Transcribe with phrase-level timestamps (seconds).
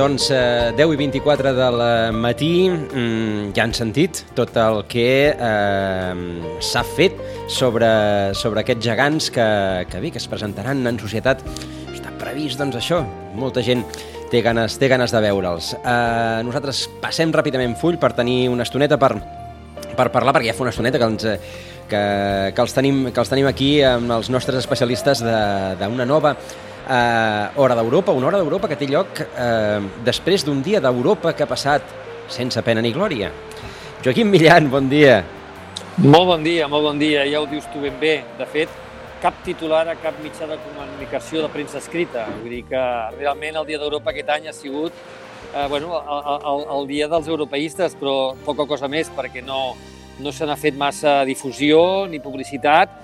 [0.00, 1.82] Doncs eh, 10 i 24 del
[2.16, 6.14] matí mm, ja han sentit tot el que eh,
[6.64, 7.18] s'ha fet
[7.52, 7.90] sobre,
[8.32, 9.44] sobre aquests gegants que,
[9.90, 11.44] que bé, que es presentaran en societat.
[11.92, 13.02] Està previst, doncs, això.
[13.36, 13.84] Molta gent
[14.32, 15.74] té ganes, té ganes de veure'ls.
[15.82, 19.12] Eh, nosaltres passem ràpidament full per tenir una estoneta per,
[20.00, 21.28] per parlar, perquè ja fa una estoneta que ens,
[21.92, 22.02] que,
[22.56, 26.38] que, els tenim, que els tenim aquí amb els nostres especialistes d'una nova
[26.88, 31.44] eh, Hora d'Europa, una hora d'Europa que té lloc eh, després d'un dia d'Europa que
[31.44, 31.82] ha passat
[32.30, 33.30] sense pena ni glòria.
[34.04, 35.20] Joaquim Millan, bon dia.
[36.00, 37.26] Molt bon dia, molt bon dia.
[37.28, 38.20] Ja ho dius tu ben bé.
[38.38, 38.70] De fet,
[39.20, 42.24] cap titular a cap mitjà de comunicació de premsa escrita.
[42.40, 42.84] Vull dir que
[43.18, 44.96] realment el Dia d'Europa aquest any ha sigut
[45.54, 49.74] eh, bueno, el, el, el dia dels europeistes, però poca cosa més, perquè no,
[50.20, 52.96] no se n'ha fet massa difusió ni publicitat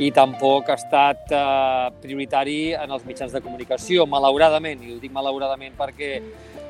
[0.00, 5.12] i tampoc ha estat eh, prioritari en els mitjans de comunicació, malauradament, i ho dic
[5.12, 6.14] malauradament perquè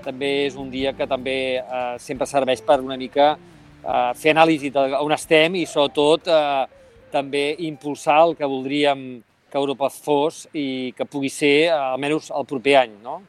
[0.03, 4.73] també és un dia que també eh, sempre serveix per una mica eh, fer anàlisi
[4.75, 6.65] d'on estem i sobretot eh,
[7.13, 9.05] també impulsar el que voldríem
[9.51, 13.21] que Europa fos i que pugui ser eh, almenys el proper any, no?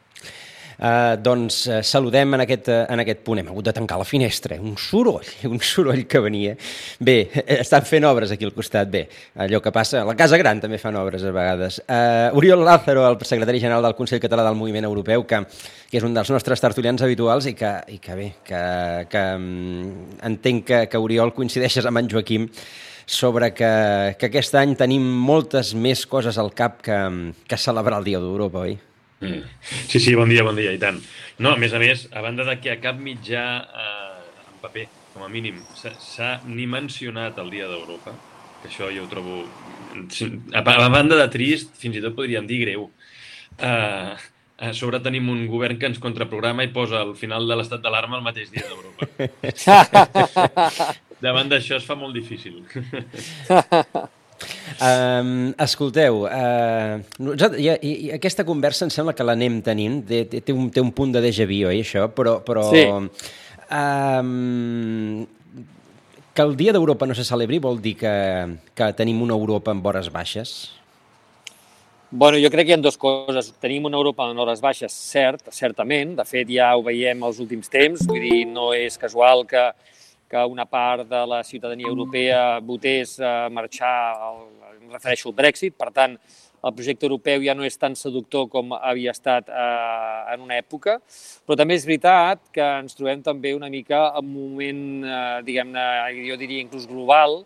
[0.81, 3.37] Uh, doncs uh, saludem en aquest, uh, en aquest punt.
[3.37, 4.57] Hem hagut de tancar la finestra.
[4.57, 6.55] Un soroll, un soroll que venia.
[6.97, 7.17] Bé,
[7.59, 8.89] estan fent obres aquí al costat.
[8.89, 9.03] Bé,
[9.45, 10.01] allò que passa...
[10.07, 11.79] La Casa Gran també fan obres a vegades.
[11.85, 15.43] Uh, Oriol Lázaro, el secretari general del Consell Català del Moviment Europeu, que,
[15.91, 18.61] que és un dels nostres tertulians habituals i que, i que bé, que,
[19.11, 19.89] que um,
[20.33, 22.49] entenc que, que Oriol coincideixes amb en Joaquim
[23.05, 23.73] sobre que,
[24.17, 27.03] que aquest any tenim moltes més coses al cap que,
[27.45, 28.79] que celebrar el Dia d'Europa, oi?
[29.21, 29.43] Mm.
[29.87, 30.97] Sí, sí, bon dia, bon dia, i tant.
[31.41, 34.87] No, a més a més, a banda de que a cap mitjà eh, en paper,
[35.13, 38.15] com a mínim, s'ha ni mencionat el Dia d'Europa,
[38.61, 39.43] que això jo ho trobo...
[40.55, 42.89] A, a banda de trist, fins i tot podríem dir greu.
[43.59, 44.13] Eh,
[44.61, 48.19] a sobre tenim un govern que ens contraprograma i posa al final de l'estat d'alarma
[48.19, 49.09] el mateix dia d'Europa.
[51.25, 52.61] Davant d'això es fa molt difícil.
[54.81, 56.97] Um, escolteu, uh,
[57.53, 60.89] i, i, i aquesta conversa em sembla que l'anem tenint, té, té, un, té un
[60.97, 62.07] punt de déjà vu, oi, això?
[62.17, 62.81] Però, però sí.
[63.69, 65.21] um,
[66.33, 68.15] que el Dia d'Europa no se celebri vol dir que,
[68.73, 70.55] que tenim una Europa amb hores baixes?
[72.09, 73.53] Bueno, jo crec que hi ha dues coses.
[73.61, 76.17] Tenim una Europa amb hores baixes, cert, certament.
[76.17, 78.01] De fet, ja ho veiem els últims temps.
[78.09, 79.69] Vull dir, no és casual que
[80.31, 84.37] que una part de la ciutadania europea votés a marxar, al,
[84.91, 86.17] refereixo al Brexit, per tant,
[86.61, 90.99] el projecte europeu ja no és tan seductor com havia estat eh, en una època,
[91.47, 95.85] però també és veritat que ens trobem també una mica en un moment, eh, diguem-ne,
[96.27, 97.41] jo diria inclús global,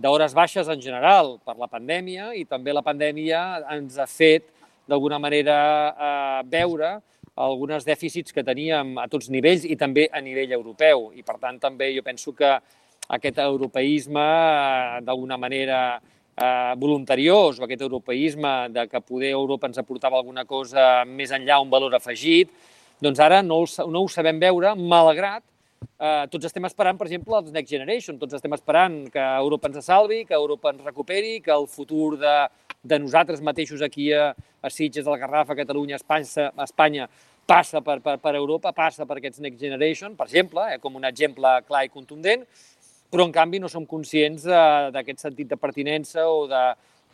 [0.00, 3.42] d'hores baixes en general per la pandèmia i també la pandèmia
[3.76, 4.48] ens ha fet
[4.88, 5.58] d'alguna manera
[5.92, 6.96] eh, veure
[7.34, 11.10] alguns dèficits que teníem a tots nivells i també a nivell europeu.
[11.18, 12.50] I, per tant, també jo penso que
[13.12, 16.13] aquest europeisme, eh, d'alguna manera eh,
[16.80, 21.70] voluntariós, o aquest europeisme de que poder Europa ens aportava alguna cosa més enllà, un
[21.70, 22.50] valor afegit,
[23.00, 25.44] doncs ara no, el, no ho sabem veure, malgrat
[25.98, 29.86] eh, tots estem esperant, per exemple, els Next Generation, tots estem esperant que Europa ens
[29.86, 32.34] salvi, que Europa ens recuperi, que el futur de,
[32.82, 37.08] de nosaltres mateixos aquí a, a Sitges, al Garraf, a Catalunya, a Espanya, a Espanya
[37.46, 41.04] passa per, per, per Europa, passa per aquests Next Generation, per exemple, eh, com un
[41.04, 42.46] exemple clar i contundent,
[43.14, 46.62] però en canvi no som conscients eh, d'aquest sentit de pertinença o de,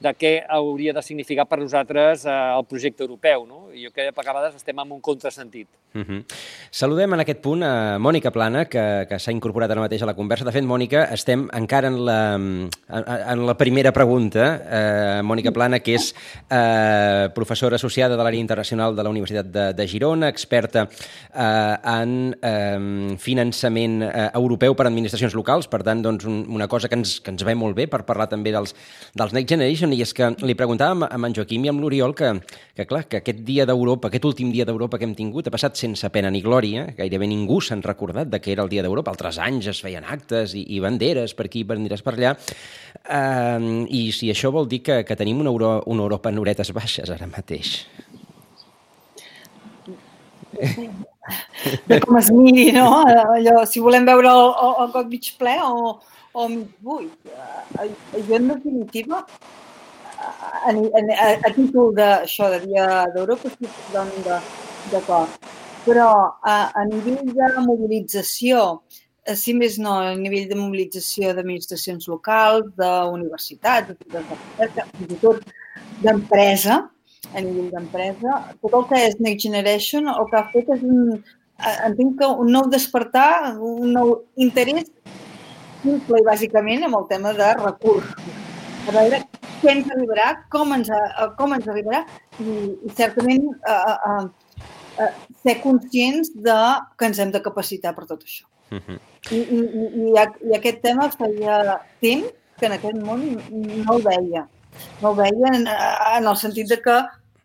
[0.01, 3.45] de què hauria de significar per nosaltres eh, el projecte europeu.
[3.47, 3.69] No?
[3.75, 5.69] I jo crec que a vegades estem en un contrasentit.
[5.93, 6.07] Uh mhm.
[6.07, 6.25] -huh.
[6.71, 10.15] Saludem en aquest punt a Mònica Plana, que, que s'ha incorporat ara mateix a la
[10.15, 10.45] conversa.
[10.45, 14.63] De fet, Mònica, estem encara en la, en, en la primera pregunta.
[14.71, 16.15] Eh, Mònica Plana, que és
[16.49, 20.89] eh, professora associada de l'àrea internacional de la Universitat de, de Girona, experta
[21.35, 26.69] eh, en eh, finançament eh, europeu per a administracions locals, per tant, doncs, un, una
[26.69, 28.75] cosa que ens, que ens ve molt bé per parlar també dels,
[29.15, 32.33] dels Next Generation i és que li preguntàvem amb en Joaquim i amb l'Oriol que,
[32.77, 35.79] que, clar, que aquest dia d'Europa, aquest últim dia d'Europa que hem tingut ha passat
[35.81, 39.41] sense pena ni glòria, gairebé ningú s'han recordat de que era el dia d'Europa, altres
[39.43, 44.31] anys es feien actes i, i banderes per aquí, banderes per allà, uh, i si
[44.33, 47.85] això vol dir que, que tenim una, Euro, una Europa en horetes baixes ara mateix.
[51.87, 52.87] De com es miri, no?
[53.05, 55.93] Allò, si volem veure el, el, el got mig ple o,
[56.33, 57.33] o mig buit.
[58.17, 59.23] Jo, en definitiva,
[60.21, 64.27] a, a, a títol d'això, de Dia d'Europa, estic totalment
[64.93, 65.49] d'acord.
[65.87, 66.11] Però
[66.45, 68.83] a, a nivell de mobilització,
[69.25, 75.45] eh, si més no, a nivell de mobilització d'administracions locals, d'universitats, de fins i tot
[76.05, 76.83] d'empresa,
[77.35, 78.41] a nivell d'empresa.
[78.61, 81.21] Tot el que és Next Generation el que ha fet és un,
[81.89, 84.91] entenc que un nou despertar, un nou interès
[85.81, 88.41] simple i bàsicament amb el tema de recursos.
[88.89, 89.23] A veure
[89.61, 90.91] què ens arribarà, com ens,
[91.39, 92.05] com ens arribarà
[92.41, 94.59] i, i certament eh, eh,
[95.05, 95.11] eh,
[95.45, 96.59] ser conscients de
[96.97, 98.47] que ens hem de capacitar per tot això.
[98.71, 98.99] Uh -huh.
[99.31, 100.13] I, i, i,
[100.51, 104.47] I aquest tema feia temps que en aquest món no el veia.
[105.03, 107.01] No el veia en, en el sentit de que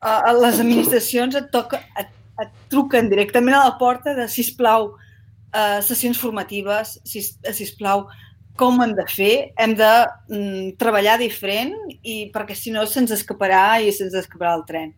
[0.05, 4.91] a les administracions et, toca, et, et truquen directament a la porta de, sisplau,
[5.55, 8.07] uh, sessions formatives, sis, sisplau,
[8.55, 9.93] com hem de fer, hem de
[10.31, 14.93] mm, treballar diferent i perquè si no se'ns escaparà i se'ns escaparà el tren.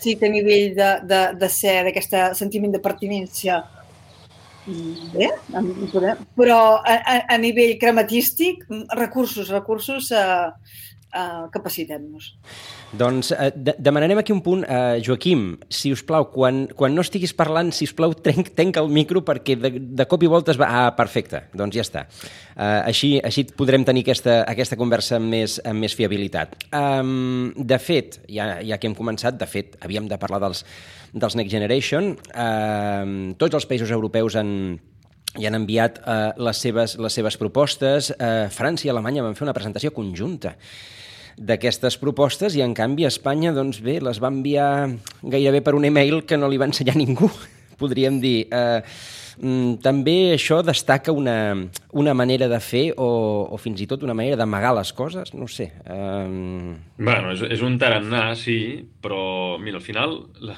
[0.00, 3.64] Sí que a nivell de, de, de ser d'aquest sentiment de pertinència
[4.66, 5.28] Bé,
[6.34, 8.64] però a, a, a nivell crematístic,
[8.98, 10.48] recursos, recursos, eh,
[11.16, 12.28] eh, capacitem-nos.
[12.96, 14.64] Doncs eh, de demanarem aquí un punt.
[14.68, 18.82] Eh, Joaquim, si us plau, quan, quan no estiguis parlant, si us plau, trenc, tenca
[18.84, 20.68] el micro perquè de, de cop i volta es va...
[20.68, 22.06] Ah, perfecte, doncs ja està.
[22.56, 26.56] Eh, així, així podrem tenir aquesta, aquesta conversa amb més, amb més fiabilitat.
[26.76, 30.64] Um, de fet, ja, ja que hem començat, de fet, havíem de parlar dels,
[31.12, 32.12] dels Next Generation.
[32.32, 34.52] Eh, tots els països europeus han,
[35.36, 38.12] hi han enviat eh, les, seves, les seves propostes.
[38.16, 40.56] Eh, França i Alemanya van fer una presentació conjunta
[41.36, 44.70] d'aquestes propostes i, en canvi, Espanya, doncs bé, les va enviar
[45.22, 47.28] gairebé per un email que no li va ensenyar ningú,
[47.80, 48.48] podríem dir.
[48.48, 48.80] Eh,
[49.42, 51.36] mm, també això destaca una,
[51.92, 53.08] una manera de fer o,
[53.52, 55.70] o fins i tot una manera d'amagar les coses, no sé.
[55.84, 56.72] Um...
[56.96, 58.58] Bueno, és, és un tarannà, sí,
[59.04, 60.56] però mira, al final la,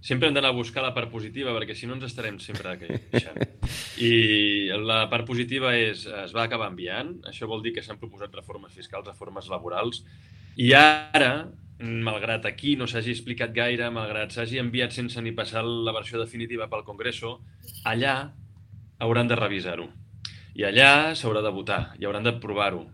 [0.00, 3.38] sempre hem d'anar a buscar la part positiva perquè si no ens estarem sempre queixant.
[4.08, 8.34] I la part positiva és es va acabar enviant, això vol dir que s'han proposat
[8.34, 10.04] reformes fiscals, reformes laborals,
[10.58, 11.48] i ara,
[11.78, 16.66] malgrat aquí no s'hagi explicat gaire, malgrat s'hagi enviat sense ni passar la versió definitiva
[16.70, 17.38] pel Congreso,
[17.86, 18.32] allà
[18.98, 19.88] hauran de revisar-ho.
[20.58, 22.86] I allà s'haurà de votar i hauran d'aprovar-ho.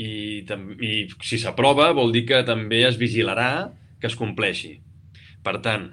[0.00, 3.68] I, I si s'aprova vol dir que també es vigilarà
[4.00, 4.78] que es compleixi.
[5.44, 5.90] Per tant,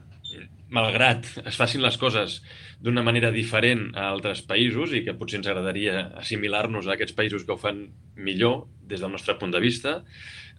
[0.73, 2.41] malgrat es facin les coses
[2.83, 7.45] d'una manera diferent a altres països i que potser ens agradaria assimilar-nos a aquests països
[7.45, 7.85] que ho fan
[8.15, 10.01] millor des del nostre punt de vista,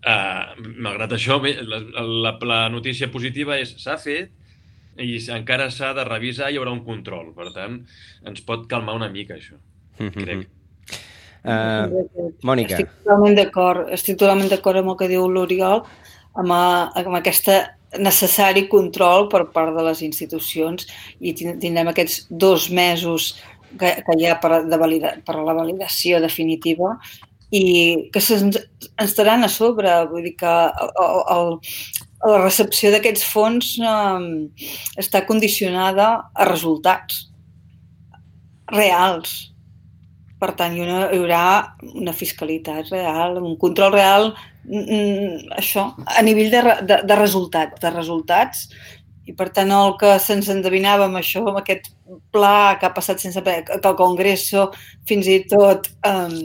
[0.02, 0.44] eh,
[0.80, 4.34] malgrat això, bé, la, la, la notícia positiva és s'ha fet
[4.98, 7.32] i encara s'ha de revisar i hi haurà un control.
[7.36, 7.80] Per tant,
[8.26, 9.54] ens pot calmar una mica, això,
[9.98, 10.24] mm -hmm.
[10.24, 10.48] crec.
[11.44, 12.74] Uh, Mònica.
[12.74, 13.88] Estic totalment d'acord.
[13.94, 15.84] Estic totalment d'acord amb el que diu l'Oriol,
[16.34, 20.84] amb, amb aquesta necessari control per part de les institucions
[21.20, 23.32] i tindrem aquests dos mesos
[23.80, 26.96] que, que hi ha per, de valida, per a la validació definitiva
[27.54, 28.58] i que se'ns
[29.00, 29.88] estaran a sobre.
[30.10, 30.54] Vull dir que
[30.84, 31.54] el, el,
[32.28, 34.64] la recepció d'aquests fons eh,
[35.00, 37.24] està condicionada a resultats
[38.74, 39.38] reals.
[40.38, 41.44] Per tant, hi haurà, hi haurà
[41.98, 44.30] una fiscalitat real, un control real
[44.68, 48.66] Mm, això, a nivell de, de, de resultat, de resultats,
[49.28, 51.90] i per tant el que se'ns endevinava amb això, amb aquest
[52.32, 54.70] pla que ha passat sense que el Congreso
[55.08, 56.36] fins i tot um,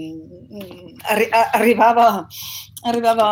[1.12, 2.08] arri arribava
[2.90, 3.28] arribava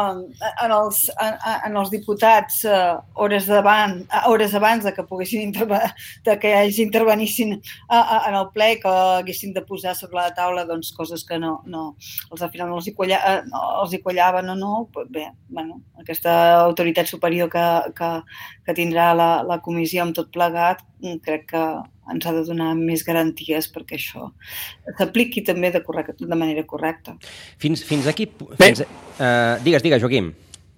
[0.63, 5.53] en els, en, en els diputats uh, hores, davant, uh, hores abans de que poguessin
[5.53, 10.33] de que ells intervenissin uh, uh, en el ple que haguessin de posar sobre la
[10.37, 11.95] taula doncs, coses que no, no
[12.31, 14.73] els al final no els hi, uh, no, els hi quallaven o no.
[15.11, 17.67] Bé, bueno, aquesta autoritat superior que,
[17.97, 18.13] que,
[18.65, 20.85] que tindrà la, la comissió amb tot plegat
[21.25, 21.63] crec que
[22.11, 24.29] ens ha de donar més garanties perquè això
[24.97, 27.15] s'apliqui també de, correcte, de manera correcta.
[27.61, 28.27] Fins, fins aquí...
[28.59, 30.31] Fins, uh, digues, digues, Joaquim.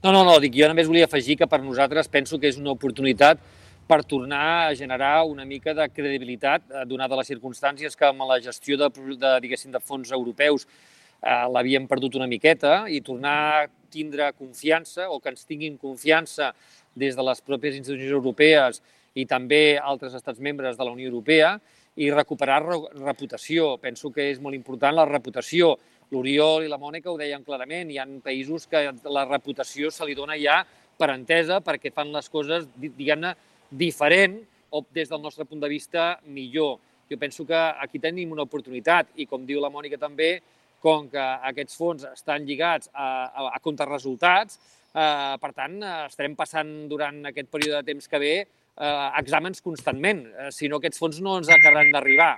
[0.04, 2.74] No, no, no, dic, jo només volia afegir que per nosaltres penso que és una
[2.76, 3.40] oportunitat
[3.88, 8.40] per tornar a generar una mica de credibilitat, eh, donada les circumstàncies que amb la
[8.44, 8.90] gestió de,
[9.20, 15.10] de, diguéssim, de fons europeus eh, l'havíem perdut una miqueta i tornar a tindre confiança
[15.12, 16.54] o que ens tinguin confiança
[16.96, 18.82] des de les pròpies institucions europees
[19.14, 21.56] i també altres estats membres de la Unió Europea
[22.02, 23.78] i recuperar reputació.
[23.82, 25.76] Penso que és molt important la reputació.
[26.14, 27.92] L'Oriol i la Mònica ho deien clarament.
[27.92, 30.64] Hi ha països que la reputació se li dona ja
[30.98, 33.34] per entesa perquè fan les coses, diguem-ne,
[33.70, 34.40] diferent
[34.74, 36.80] o des del nostre punt de vista millor.
[37.10, 40.40] Jo penso que aquí tenim una oportunitat i, com diu la Mònica també,
[40.82, 44.58] com que aquests fons estan lligats a, a, a contrarresultats,
[44.94, 45.78] eh, per tant,
[46.10, 48.34] estarem passant durant aquest període de temps que ve
[48.78, 52.34] eh, exàmens constantment, eh, si no aquests fons no ens acabaran d'arribar.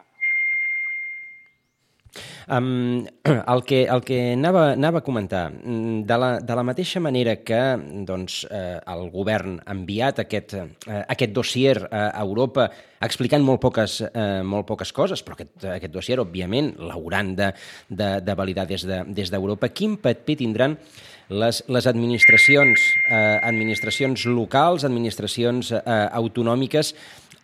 [2.48, 7.02] Um, el, que, el que anava, anava a comentar, mm, de la, de la mateixa
[7.02, 7.60] manera que
[8.08, 12.70] doncs, eh, el govern ha enviat aquest, eh, aquest dossier a Europa
[13.06, 17.52] explicant molt poques, eh, molt poques coses, però aquest, aquest dossier, òbviament, l'hauran de,
[17.90, 20.78] de, de validar des d'Europa, de, des quin paper tindran
[21.30, 25.82] les, les administracions, eh, administracions locals, administracions eh,
[26.14, 26.94] autonòmiques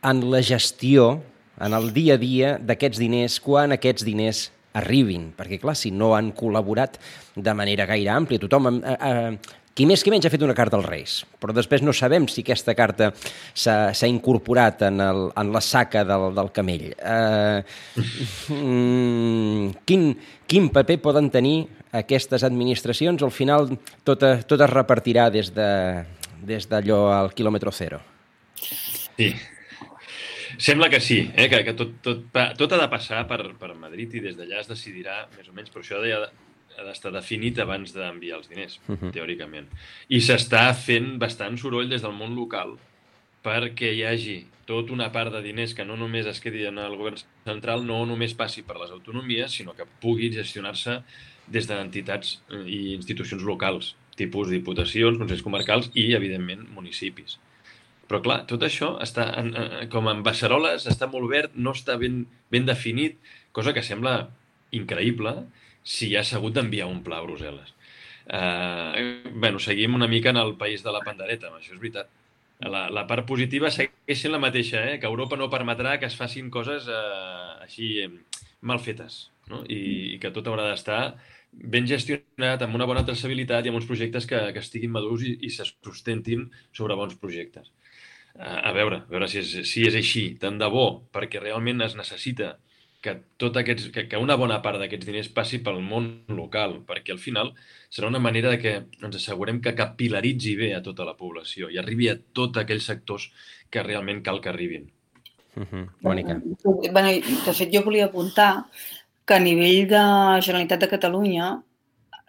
[0.04, 1.22] en la gestió,
[1.62, 6.14] en el dia a dia d'aquests diners, quan aquests diners arribin, perquè clar, si no
[6.16, 6.98] han col·laborat
[7.36, 8.80] de manera gaire àmplia, tothom...
[8.80, 11.94] Eh, eh, qui més qui menys ha fet una carta als Reis, però després no
[11.96, 13.12] sabem si aquesta carta
[13.56, 16.90] s'ha incorporat en, el, en la saca del, del camell.
[16.98, 17.62] Eh,
[18.58, 20.10] mm, quin,
[20.48, 21.56] quin paper poden tenir
[22.02, 23.24] aquestes administracions?
[23.24, 23.72] Al final
[24.08, 26.04] tot, tot es repartirà des d'allò
[26.44, 28.04] de, des al quilòmetre zero.
[28.62, 29.34] Sí,
[30.62, 31.48] Sembla que sí, eh?
[31.50, 32.26] que, que tot, tot,
[32.60, 35.72] tot ha de passar per, per Madrid i des d'allà es decidirà més o menys,
[35.72, 36.02] però això
[36.78, 39.12] ha d'estar definit abans d'enviar els diners, uh -huh.
[39.12, 39.68] teòricament.
[40.10, 42.78] I s'està fent bastant soroll des del món local
[43.44, 46.96] perquè hi hagi tot una part de diners que no només es quedi en el
[46.96, 51.02] govern central, no només passi per les autonomies, sinó que pugui gestionar-se
[51.48, 57.40] des d'entitats i institucions locals, tipus diputacions, consells comarcals i, evidentment, municipis.
[58.08, 61.98] Però, clar, tot això està, en, en, com en Bassaroles, està molt verd, no està
[62.00, 63.18] ben, ben definit,
[63.56, 64.30] cosa que sembla
[64.76, 65.34] increïble
[65.84, 67.74] si ja s'ha hagut d'enviar un pla a Brussel·les.
[68.32, 72.10] Uh, bueno, seguim una mica en el país de la pandereta, això és veritat.
[72.62, 75.00] La, la part positiva segueix sent la mateixa, eh?
[75.02, 78.10] que Europa no permetrà que es facin coses uh, així eh,
[78.62, 79.64] mal fetes, no?
[79.66, 79.82] I,
[80.14, 81.02] i que tot haurà d'estar
[81.52, 85.34] ben gestionat, amb una bona traçabilitat i amb uns projectes que, que estiguin madurs i,
[85.42, 86.46] i se sustentin
[86.78, 87.74] sobre bons projectes
[88.40, 91.96] a veure, a veure si és, si és així, tant de bo, perquè realment es
[92.00, 92.56] necessita
[93.02, 97.16] que, tot aquests, que, que una bona part d'aquests diners passi pel món local, perquè
[97.16, 97.52] al final
[97.90, 101.82] serà una manera de que ens assegurem que capilaritzi bé a tota la població i
[101.82, 103.32] arribi a tots aquells sectors
[103.74, 104.92] que realment cal que arribin.
[105.56, 105.86] Uh -huh.
[106.02, 106.40] Mònica.
[106.92, 108.66] Bueno, de fet, jo volia apuntar
[109.26, 110.04] que a nivell de
[110.42, 111.64] Generalitat de Catalunya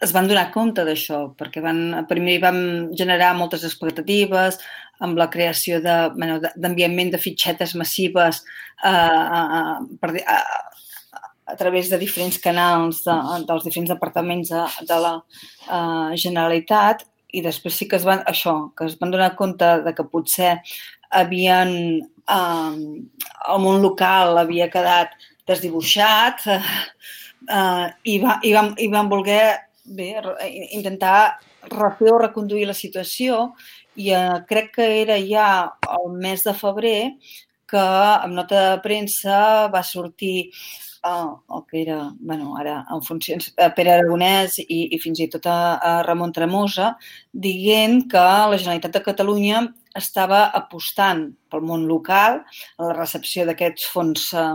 [0.03, 2.59] es van donar compte d'això, perquè van, primer vam
[2.99, 4.59] generar moltes expectatives,
[5.03, 8.43] amb la creació d'enviament de, bueno, de fitxetes massives
[8.85, 9.63] eh, a, a,
[10.37, 10.39] a,
[11.53, 13.17] a través de diferents canals de,
[13.49, 18.55] dels diferents departaments de, de la uh, Generalitat i després sí que es van, això,
[18.77, 20.55] que es van donar compte de que potser
[21.13, 21.73] havien,
[22.37, 22.73] eh,
[23.53, 25.17] el món local havia quedat
[25.49, 26.61] desdibuixat eh,
[27.49, 29.45] uh, i, va, i, vam, i van voler
[29.85, 30.15] bé,
[30.73, 31.39] intentar
[31.71, 33.53] refer o reconduir la situació.
[33.97, 35.49] I eh, crec que era ja
[35.99, 36.99] el mes de febrer
[37.69, 40.53] que amb nota de premsa va sortir
[41.05, 45.29] eh, el que era, bueno, ara en funcions, eh, Pere Aragonès i, i fins i
[45.33, 46.95] tot a, a Ramon Tremosa,
[47.33, 49.63] dient que la Generalitat de Catalunya
[49.99, 52.41] estava apostant pel món local,
[52.79, 54.49] a la recepció d'aquests fons eh,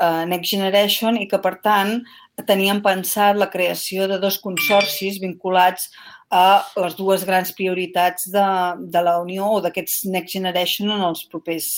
[0.00, 1.98] eh, Next Generation i que, per tant,
[2.48, 5.90] tenien pensat la creació de dos consorcis vinculats
[6.32, 8.46] a les dues grans prioritats de,
[8.94, 11.68] de la Unió o d'aquests Next Generation en els propers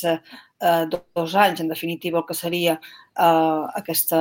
[0.64, 4.20] eh, dos anys, en definitiva, el que seria eh, aquesta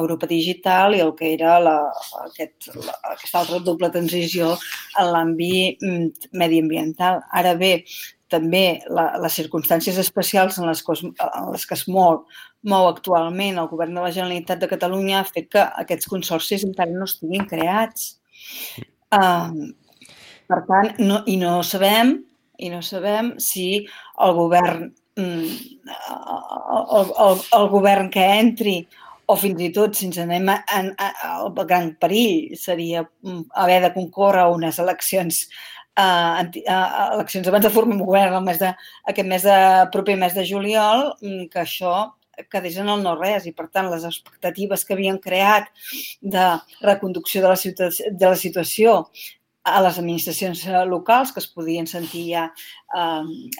[0.00, 1.76] Europa digital i el que era la,
[2.24, 4.54] aquest, la, aquesta altra doble transició
[5.00, 7.22] en l'àmbit mm, mediambiental.
[7.42, 7.74] Ara bé,
[8.32, 12.24] també la, les circumstàncies especials en les, que, en les que es mou,
[12.66, 16.94] mou actualment el Govern de la Generalitat de Catalunya ha fet que aquests consorcis encara
[16.94, 18.14] no estiguin creats.
[19.14, 19.70] Uh,
[20.50, 22.16] per tant, no, i no sabem
[22.58, 23.86] i no sabem si
[24.22, 28.76] el govern el, el, el govern que entri
[29.26, 33.46] o fins i tot, si ens anem a, a, a, al gran perill, seria mm,
[33.62, 35.46] haver de concórrer a unes eleccions
[35.96, 38.74] uh, uh, eleccions abans de formar un govern el mes de,
[39.08, 39.56] aquest mes de,
[39.94, 41.94] proper mes de juliol, mm, que això
[42.50, 45.70] quedés en el no-res i, per tant, les expectatives que havien creat
[46.20, 46.46] de
[46.82, 48.96] reconducció de la, situació, de la situació
[49.64, 52.44] a les administracions eh, locals que es podien sentir ja
[52.96, 53.50] eh,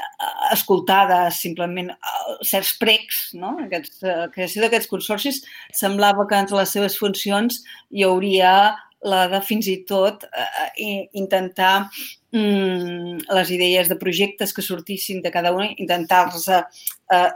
[0.53, 3.55] escoltades simplement eh, certs precs, no?
[3.65, 5.41] Aquests, eh, la creació d'aquests consorcis
[5.73, 11.89] semblava que entre les seves funcions hi hauria la de fins i tot eh, intentar
[12.33, 16.63] mm, les idees de projectes que sortissin de cada una, intentar-los eh,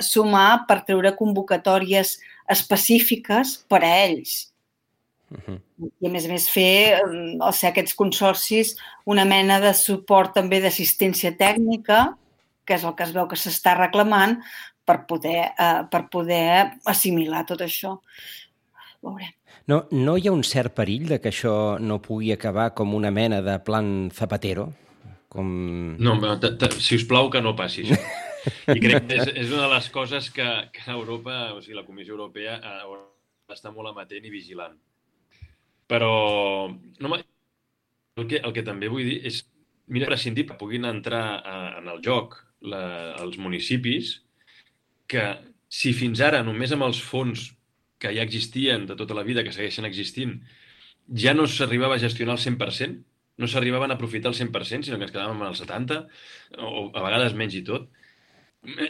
[0.04, 2.18] sumar per treure convocatòries
[2.52, 4.38] específiques per a ells.
[5.30, 5.60] Uh -huh.
[6.00, 10.34] I a més a més fer, mm, o sigui, aquests consorcis, una mena de suport
[10.34, 12.16] també d'assistència tècnica,
[12.64, 14.40] que és el que es veu que s'està reclamant,
[14.84, 18.00] per poder, eh, per poder assimilar tot això.
[19.00, 19.30] veurem.
[19.66, 23.10] No, no hi ha un cert perill de que això no pugui acabar com una
[23.10, 24.72] mena de plan Zapatero?
[25.28, 25.96] Com...
[26.00, 27.98] No, t -t si us plau que no passi això.
[28.76, 31.84] I crec que és, és una de les coses que, que Europa, o sigui, la
[31.84, 33.04] Comissió Europea, haurà
[33.48, 34.74] d'estar molt amatent i vigilant.
[35.88, 36.12] Però
[36.68, 39.42] no, el, que, el que també vull dir és,
[39.88, 42.82] mira, prescindir que puguin entrar a, en el joc la,
[43.22, 44.18] els municipis
[45.08, 45.24] que
[45.68, 47.48] si fins ara només amb els fons
[47.98, 50.36] que ja existien de tota la vida, que segueixen existint,
[51.24, 52.98] ja no s'arribava a gestionar el 100%,
[53.38, 56.04] no s'arribaven a aprofitar el 100%, sinó que ens quedàvem en el 70%,
[56.58, 57.88] o a vegades menys i tot.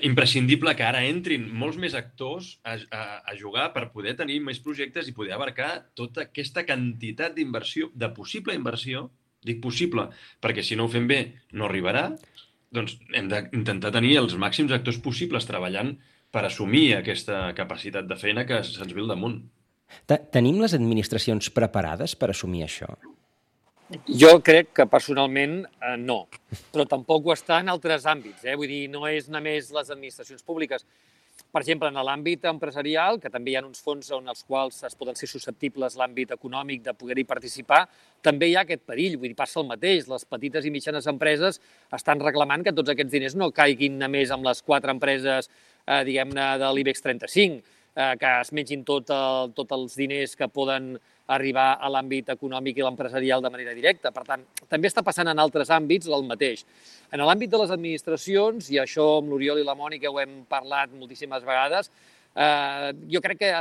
[0.02, 4.62] Imprescindible que ara entrin molts més actors a, a, a jugar per poder tenir més
[4.64, 9.10] projectes i poder abarcar tota aquesta quantitat d'inversió, de possible inversió,
[9.44, 10.08] dic possible,
[10.40, 11.20] perquè si no ho fem bé
[11.52, 12.08] no arribarà,
[12.74, 15.94] doncs hem d'intentar tenir els màxims actors possibles treballant
[16.32, 19.38] per assumir aquesta capacitat de feina que se'ns ve al damunt.
[20.08, 22.90] Tenim les administracions preparades per assumir això?
[23.88, 26.26] Jo crec que personalment eh, no,
[26.74, 28.44] però tampoc ho està en altres àmbits.
[28.44, 28.56] Eh?
[28.58, 30.84] Vull dir, no és només les administracions públiques.
[31.48, 34.96] Per exemple, en l'àmbit empresarial, que també hi ha uns fons on els quals es
[34.98, 37.86] poden ser susceptibles l'àmbit econòmic de poder-hi participar,
[38.20, 39.16] també hi ha aquest perill.
[39.16, 40.10] Vull dir, passa el mateix.
[40.10, 41.62] Les petites i mitjanes empreses
[41.96, 46.50] estan reclamant que tots aquests diners no caiguin només amb les quatre empreses eh, diguem-ne,
[46.60, 50.92] de l'IBEX 35, eh, que es mengin tot el, tots els diners que poden
[51.34, 54.12] arribar a l'àmbit econòmic i l'empresarial de manera directa.
[54.14, 56.64] Per tant, també està passant en altres àmbits el mateix.
[57.12, 60.94] En l'àmbit de les administracions, i això amb l'Oriol i la Mònica ho hem parlat
[60.94, 61.90] moltíssimes vegades,
[62.32, 63.52] eh, jo crec que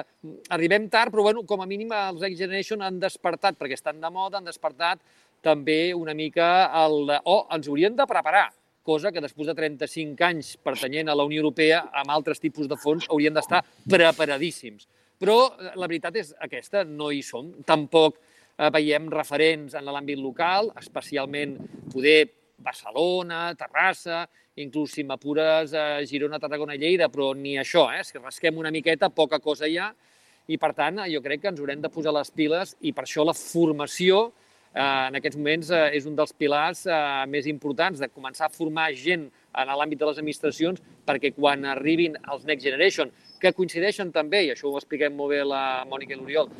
[0.55, 4.13] arribem tard, però bueno, com a mínim els Next Generation han despertat, perquè estan de
[4.13, 5.03] moda, han despertat
[5.43, 7.11] també una mica el...
[7.19, 8.47] o oh, ens haurien de preparar
[8.87, 12.77] cosa que després de 35 anys pertanyent a la Unió Europea, amb altres tipus de
[12.79, 14.87] fons, haurien d'estar preparadíssims.
[15.19, 17.51] Però eh, la veritat és aquesta, no hi som.
[17.67, 21.57] Tampoc eh, veiem referents en l'àmbit local, especialment
[21.91, 22.21] poder
[22.63, 24.23] Barcelona, Terrassa,
[24.57, 28.01] inclús si m'apures a Girona, Tarragona i Lleida, però ni això, eh?
[28.07, 29.91] si rasquem una miqueta, poca cosa hi ha,
[30.47, 33.25] i per tant jo crec que ens haurem de posar les piles i per això
[33.27, 36.97] la formació eh, en aquests moments eh, és un dels pilars eh,
[37.31, 39.27] més importants de començar a formar gent
[39.57, 44.51] en l'àmbit de les administracions perquè quan arribin els Next Generation, que coincideixen també, i
[44.53, 46.51] això ho expliquem molt bé la Mònica i l'Oriol,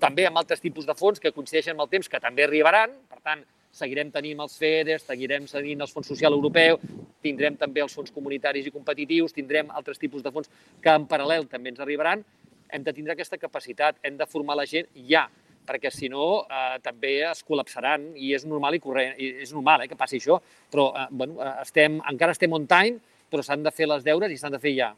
[0.00, 3.20] també amb altres tipus de fons que coincideixen amb el temps, que també arribaran, per
[3.24, 3.44] tant,
[3.76, 6.78] seguirem tenint els FEDES, seguirem tenint els fons social europeu,
[7.24, 10.48] tindrem també els fons comunitaris i competitius, tindrem altres tipus de fons
[10.82, 12.24] que en paral·lel també ens arribaran,
[12.72, 15.26] hem de tindre aquesta capacitat, hem de formar la gent ja,
[15.68, 19.84] perquè si no eh, també es col·lapsaran i és normal i corrent, i és normal
[19.84, 20.38] eh, que passi això,
[20.72, 23.00] però eh, bueno, eh, estem, encara estem on time,
[23.30, 24.92] però s'han de fer les deures i s'han de fer ja.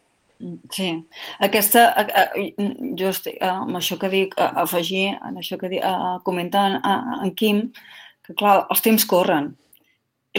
[0.71, 0.93] Sí,
[1.43, 2.67] aquesta, eh, eh,
[2.99, 5.87] jo estic, amb això que dic, afegir, en això que dic,
[6.27, 6.77] comentar en,
[7.25, 7.65] en Quim,
[8.23, 9.51] que clar, els temps corren,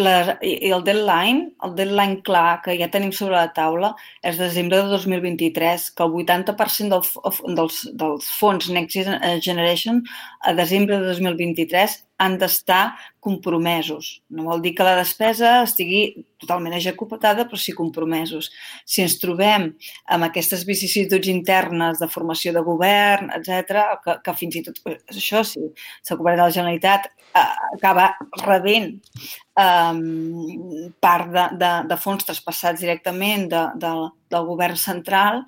[0.01, 3.93] la, i el deadline, el deadline clar que ja tenim sobre la taula
[4.25, 8.97] és desembre de 2023, que el 80% del, dels, dels fons Next
[9.45, 10.03] Generation
[10.41, 14.19] a desembre de 2023 han d'estar compromesos.
[14.35, 18.49] No vol dir que la despesa estigui totalment executada, però sí compromesos.
[18.87, 19.69] Si ens trobem
[20.11, 24.83] amb aquestes vicissituds internes de formació de govern, etc, que, que fins i tot,
[25.15, 27.47] això el govern de la Generalitat eh,
[27.79, 28.11] acaba
[28.43, 28.93] rebent
[29.63, 33.93] eh, part de, de, de fons traspassats directament de, de,
[34.35, 35.45] del govern central,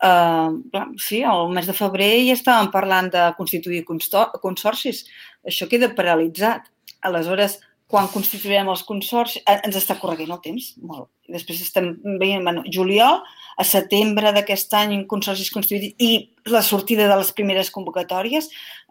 [0.00, 0.56] Uh,
[0.96, 5.02] sí, el mes de febrer ja estàvem parlant de constituir consorcis.
[5.46, 6.68] Això queda paralitzat.
[7.06, 7.58] Aleshores,
[7.90, 11.08] quan constituirem els consorcis, eh, ens està correguent el temps, molt.
[11.26, 13.22] I després estem veient, bueno, juliol,
[13.58, 18.46] a setembre d'aquest any, consorcis constituïts i la sortida de les primeres convocatòries,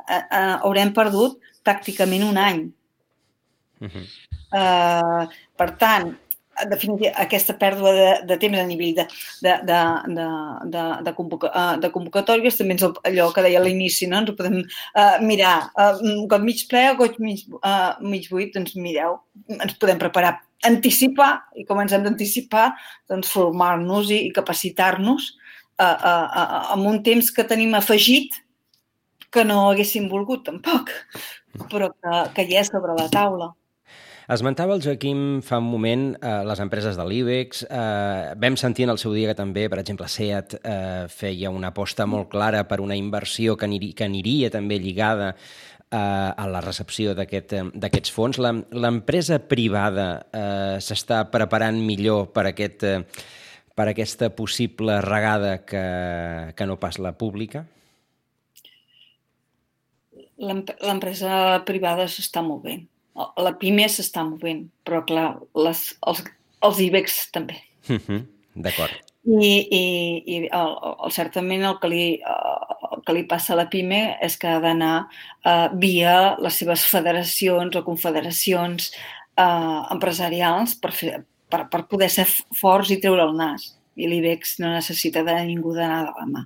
[0.07, 2.61] eh, eh, haurem perdut pràcticament un any.
[3.79, 4.05] Uh -huh.
[4.51, 6.17] uh, per tant,
[6.63, 9.05] en definitiva, aquesta pèrdua de, de temps a nivell de,
[9.45, 9.79] de, de,
[10.17, 10.27] de,
[10.73, 14.21] de, de, convoca, eh, de convocatòries també és allò que deia a l'inici, no?
[14.21, 15.69] ens ho podem uh, mirar.
[15.79, 19.19] Uh, got mig ple o got mig, uh, mig buit, doncs mireu,
[19.59, 22.73] ens podem preparar anticipar i com ens hem d'anticipar,
[23.09, 25.31] doncs formar-nos i, i capacitar-nos
[25.79, 28.41] uh, uh, uh, amb un temps que tenim afegit
[29.31, 30.91] que no haguéssim volgut tampoc,
[31.71, 33.53] però que, que hi és sobre la taula.
[34.29, 37.63] Esmentava el Joaquim fa un moment eh, les empreses de l'IBEX.
[37.65, 41.71] Eh, vam sentir en el seu dia que també, per exemple, SEAT eh, feia una
[41.73, 46.61] aposta molt clara per una inversió que, aniria, que aniria també lligada eh, a la
[46.61, 48.37] recepció eh, d'aquests fons.
[48.37, 53.01] L'empresa privada eh, s'està preparant millor per, aquest, eh,
[53.73, 55.83] per aquesta possible regada que,
[56.53, 57.65] que no pas la pública?
[60.37, 62.85] L'empresa privada s'està movent.
[63.39, 65.27] La PIME s'està movent, però clar,
[65.65, 66.23] les, els,
[66.65, 67.57] els IBEX també.
[67.89, 68.25] Uh -huh.
[68.55, 68.91] D'acord.
[69.29, 69.83] I, i,
[70.25, 74.37] i el, el, certament el que, li, el que li passa a la PIME és
[74.37, 75.09] que ha d'anar
[75.45, 78.91] uh, via les seves federacions o confederacions
[79.37, 83.75] uh, empresarials per, fer, per, per poder ser forts i treure el nas.
[83.99, 86.45] I l'IBEX no necessita de ningú d'anar de la mà.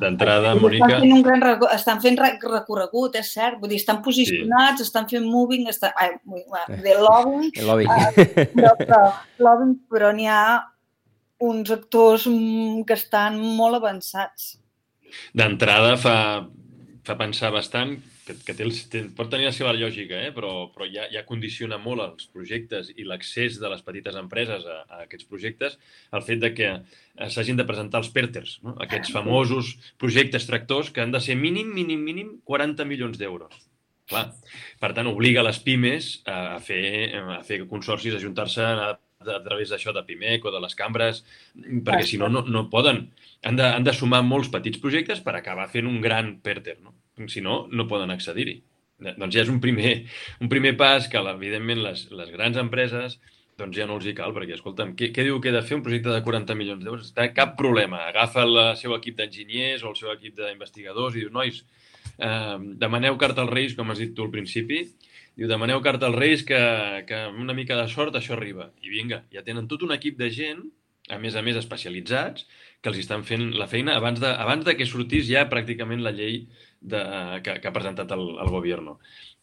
[0.00, 0.88] D'entrada, Mònica...
[0.88, 3.58] Estan fent, un gran recorregut, estan fent recorregut, és cert.
[3.60, 4.88] Vull dir, estan posicionats, sí.
[4.88, 6.14] estan fent moving, estan, ai,
[6.84, 7.92] de lobbying, lobbying.
[7.92, 9.00] Uh, però, però,
[9.48, 10.42] lobbying, però n'hi ha
[11.46, 14.54] uns actors mm, que estan molt avançats.
[15.36, 16.18] D'entrada fa,
[17.06, 20.32] fa pensar bastant que, que té el, té, pot tenir la seva lògica, eh?
[20.34, 24.80] però, però ja, ja condiciona molt els projectes i l'accés de les petites empreses a,
[24.88, 25.78] a aquests projectes
[26.16, 28.74] el fet de que eh, s'hagin de presentar els PERTERs, no?
[28.82, 33.62] aquests famosos projectes tractors que han de ser mínim, mínim, mínim 40 milions d'euros.
[34.06, 34.28] Clar,
[34.78, 39.72] per tant, obliga les pimes a fer, a fer consorcis, a juntar-se a, a través
[39.72, 41.24] d'això de PIMEC o de les cambres,
[41.56, 43.08] perquè si no, no, no poden.
[43.42, 46.78] Han de, han de sumar molts petits projectes per acabar fent un gran PERTER.
[46.84, 46.94] No?
[47.28, 48.60] Si no, no poden accedir-hi.
[49.06, 49.96] Doncs ja és un primer,
[50.40, 53.18] un primer pas que, evidentment, les, les grans empreses
[53.56, 55.78] doncs ja no els hi cal, perquè, escolta'm, què, què diu que he de fer
[55.78, 57.12] un projecte de 40 milions d'euros?
[57.36, 58.02] Cap problema.
[58.10, 61.62] Agafa el seu equip d'enginyers o el seu equip d'investigadors i diu, nois,
[62.18, 64.82] eh, demaneu carta als Reis, com has dit tu al principi,
[65.36, 66.60] diu, demaneu carta als Reis que,
[67.08, 68.68] que amb una mica de sort això arriba.
[68.84, 70.60] I vinga, ja tenen tot un equip de gent,
[71.08, 72.44] a més a més especialitzats,
[72.86, 76.14] que els estan fent la feina abans de, abans de que sortís ja pràcticament la
[76.14, 76.44] llei
[76.78, 77.02] de,
[77.42, 78.92] que, que ha presentat el, el govern.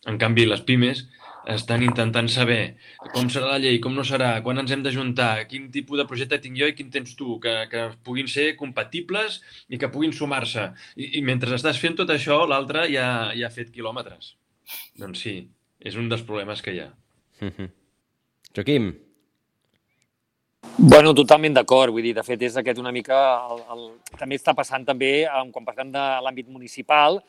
[0.08, 1.04] En canvi, les pimes
[1.52, 2.78] estan intentant saber
[3.12, 6.40] com serà la llei, com no serà, quan ens hem d'ajuntar, quin tipus de projecte
[6.46, 10.70] tinc jo i quin tens tu, que, que puguin ser compatibles i que puguin sumar-se.
[10.96, 14.38] I, I mentre estàs fent tot això, l'altre ja, ja ha fet quilòmetres.
[15.00, 15.36] Doncs sí,
[15.84, 16.92] és un dels problemes que hi ha.
[18.56, 18.94] Joaquim,
[20.86, 21.94] Bueno, totalment d'acord.
[21.94, 23.16] Vull dir, de fet, és aquest una mica...
[23.54, 23.84] El, el...
[24.18, 25.22] També està passant també,
[25.54, 27.20] quan parlem de l'àmbit municipal,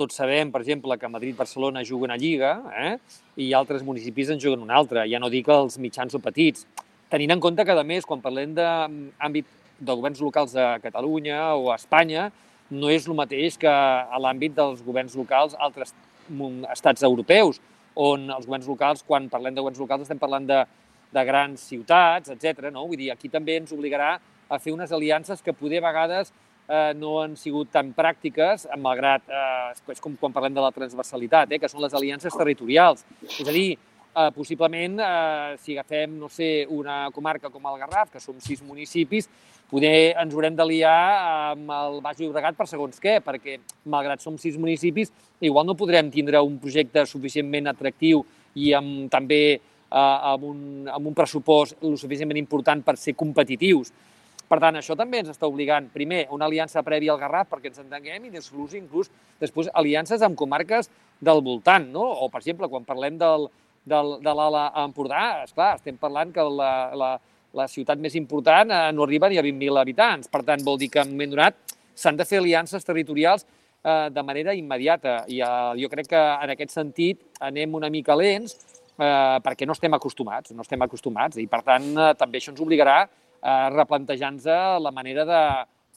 [0.00, 2.94] tots sabem, per exemple, que Madrid-Barcelona juga una lliga eh?
[3.36, 5.04] i altres municipis en juguen una altra.
[5.06, 6.64] Ja no dic els mitjans o petits.
[7.12, 11.68] Tenint en compte que, a més, quan parlem d'àmbit de governs locals de Catalunya o
[11.70, 12.30] a Espanya,
[12.72, 15.92] no és el mateix que a l'àmbit dels governs locals altres
[16.72, 17.60] estats europeus,
[17.94, 20.64] on els governs locals, quan parlem de governs locals, estem parlant de
[21.12, 22.70] de grans ciutats, etc.
[22.72, 22.86] No?
[22.86, 24.16] Vull dir, aquí també ens obligarà
[24.48, 26.32] a fer unes aliances que poder a vegades
[26.68, 31.52] eh, no han sigut tan pràctiques, malgrat, eh, és com quan parlem de la transversalitat,
[31.52, 33.04] eh, que són les aliances territorials.
[33.22, 38.10] És a dir, eh, possiblement, eh, si agafem, no sé, una comarca com el Garraf,
[38.10, 39.28] que som sis municipis,
[39.70, 44.56] poder ens haurem d'aliar amb el Baix Llobregat per segons què, perquè, malgrat som sis
[44.56, 49.60] municipis, igual no podrem tindre un projecte suficientment atractiu i amb també
[49.90, 50.60] eh, amb, un,
[50.92, 53.92] amb un pressupost el suficientment important per ser competitius.
[54.46, 57.80] Per tant, això també ens està obligant, primer, una aliança prèvia al Garraf perquè ens
[57.82, 59.10] entenguem i després, inclús
[59.42, 62.04] després aliances amb comarques del voltant, no?
[62.06, 63.48] O, per exemple, quan parlem del,
[63.86, 67.10] del, de l'Ala a Empordà, esclar, estem parlant que la, la,
[67.56, 70.30] la ciutat més important eh, no arriba ni a 20.000 habitants.
[70.30, 74.08] Per tant, vol dir que en un moment donat s'han de fer aliances territorials eh,
[74.14, 75.22] de manera immediata.
[75.26, 78.58] I eh, jo crec que en aquest sentit anem una mica lents,
[78.98, 82.62] eh, perquè no estem acostumats, no estem acostumats i per tant eh, també això ens
[82.64, 83.02] obligarà
[83.46, 85.42] a replantejar-nos la manera de,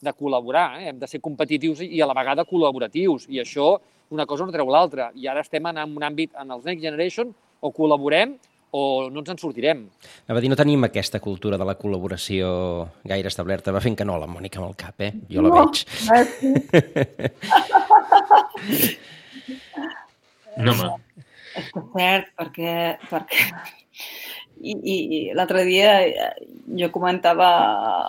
[0.04, 0.80] de col·laborar.
[0.80, 0.90] Eh?
[0.90, 3.72] Hem de ser competitius i a la vegada col·laboratius i això
[4.10, 5.10] una cosa no treu l'altra.
[5.14, 8.36] I ara estem en un àmbit, en els Next Generation, o col·laborem
[8.70, 9.82] o no ens en sortirem.
[10.28, 12.50] Anava a dir, no tenim aquesta cultura de la col·laboració
[13.02, 13.74] gaire establerta.
[13.74, 15.12] Va fent que no, la Mònica amb el cap, eh?
[15.30, 15.76] Jo la no, veig.
[20.60, 20.88] No, home.
[21.58, 22.74] És que cert, perquè,
[23.10, 23.46] perquè
[24.60, 25.92] i, i, i l'altre dia
[26.78, 27.48] jo comentava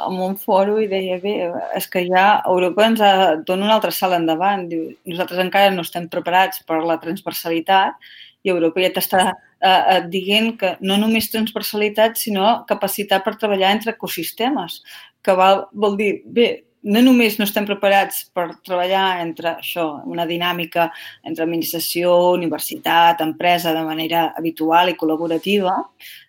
[0.07, 1.35] en un foro i deia, bé,
[1.77, 3.13] és que ja Europa ens ha,
[3.47, 4.67] dona una altra sala endavant.
[4.71, 8.11] Diu, nosaltres encara no estem preparats per la transversalitat
[8.43, 13.95] i Europa ja t'està eh, dient que no només transversalitat, sinó capacitat per treballar entre
[13.95, 14.81] ecosistemes,
[15.21, 16.49] que val, vol dir, bé,
[16.83, 20.87] no només no estem preparats per treballar entre això, una dinàmica
[21.27, 25.75] entre administració, universitat, empresa de manera habitual i col·laborativa,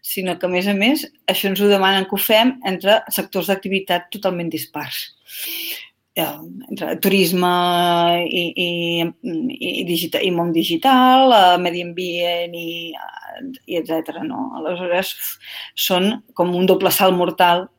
[0.04, 3.48] sinó que, a més a més, això ens ho demanen que ho fem entre sectors
[3.52, 5.08] d'activitat totalment dispars
[6.12, 7.50] entre turisme
[8.28, 8.70] i, i,
[9.56, 12.92] i, digital, i món digital, eh, medi ambient i,
[13.64, 14.18] i etc.
[14.28, 14.50] No?
[14.60, 15.14] Aleshores,
[15.72, 17.70] són com un doble salt mortal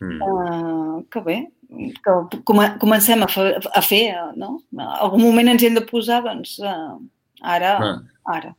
[0.00, 0.22] Mm.
[0.22, 1.36] Uh, que bé,
[1.68, 2.42] que
[2.80, 4.02] comencem a fer, a fer
[4.40, 4.54] no?
[4.72, 6.96] En algun moment ens hem de posar, doncs, uh,
[7.44, 7.96] ara, ah.
[8.36, 8.54] ara.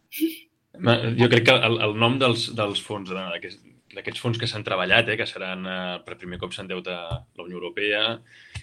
[1.17, 5.17] Jo crec que el, el nom dels, dels fons, d'aquests fons que s'han treballat, eh,
[5.19, 8.03] que seran eh, per primer cop s'endeuta la Unió Europea,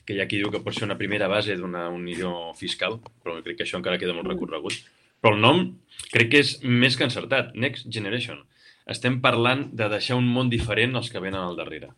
[0.06, 3.40] que hi ha qui diu que pot ser una primera base d'una unió fiscal, però
[3.42, 4.78] crec que això encara queda molt recorregut.
[5.20, 5.64] Però el nom
[6.14, 8.44] crec que és més que encertat, Next Generation.
[8.86, 11.90] Estem parlant de deixar un món diferent als que venen al darrere.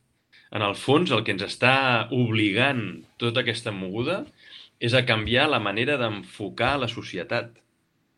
[0.54, 2.84] En el fons, el que ens està obligant
[3.20, 4.22] tota aquesta moguda
[4.80, 7.56] és a canviar la manera d'enfocar la societat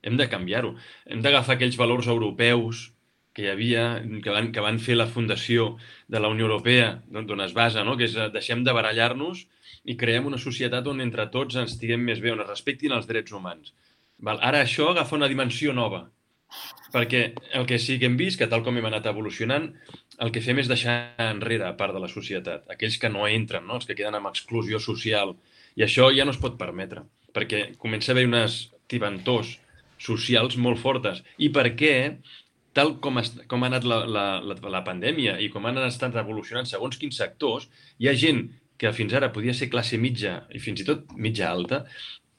[0.02, 0.74] hem de canviar-ho.
[1.10, 2.90] Hem d'agafar aquells valors europeus
[3.36, 3.84] que hi havia,
[4.24, 5.74] que van, que van fer la fundació
[6.10, 7.96] de la Unió Europea, d'on es basa, no?
[7.96, 9.44] que és deixem de barallar-nos
[9.84, 13.06] i creem una societat on entre tots ens estiguem més bé, on es respectin els
[13.10, 13.74] drets humans.
[14.18, 14.40] Val?
[14.44, 16.08] Ara això agafa una dimensió nova,
[16.92, 17.22] perquè
[17.56, 19.70] el que sí que hem vist, que tal com hem anat evolucionant,
[20.20, 23.78] el que fem és deixar enrere part de la societat, aquells que no entren, no?
[23.80, 25.34] els que queden amb exclusió social,
[25.78, 29.56] i això ja no es pot permetre, perquè comença a haver unes tibantors
[30.00, 31.22] socials molt fortes.
[31.38, 31.94] I per què,
[32.76, 36.16] tal com, ha, com ha anat la, la, la, la pandèmia i com han estat
[36.20, 38.48] evolucionant segons quins sectors, hi ha gent
[38.80, 41.84] que fins ara podia ser classe mitja i fins i tot mitja alta,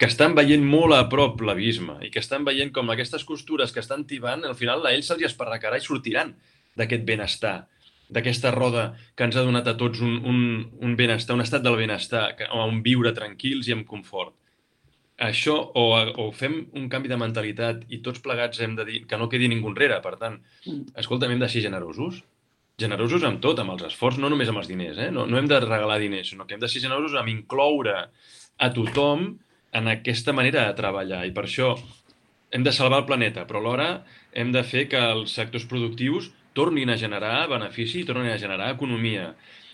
[0.02, 3.84] que estan veient molt a prop l'abisme i que estan veient com aquestes costures que
[3.84, 6.34] estan tibant, al final a ells se'ls esparracarà i sortiran
[6.74, 7.68] d'aquest benestar,
[8.10, 10.40] d'aquesta roda que ens ha donat a tots un, un,
[10.82, 14.34] un benestar, un estat del benestar, on viure tranquils i amb confort
[15.22, 15.84] això o,
[16.18, 19.50] o fem un canvi de mentalitat i tots plegats hem de dir que no quedi
[19.52, 20.00] ningú enrere.
[20.02, 20.96] Per tant, mm.
[20.98, 22.24] escolta, hem de ser generosos.
[22.82, 24.98] Generosos amb tot, amb els esforços, no només amb els diners.
[24.98, 25.12] Eh?
[25.14, 28.72] No, no hem de regalar diners, sinó que hem de ser generosos amb incloure a
[28.74, 29.30] tothom
[29.72, 31.24] en aquesta manera de treballar.
[31.26, 31.74] I per això
[32.52, 33.90] hem de salvar el planeta, però alhora
[34.34, 38.72] hem de fer que els sectors productius tornin a generar benefici i tornin a generar
[38.76, 39.32] economia.